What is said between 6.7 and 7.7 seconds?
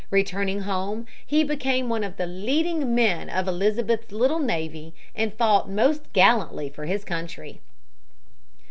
for his country.